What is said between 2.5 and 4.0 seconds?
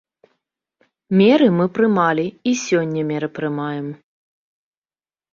і сёння меры прымаем.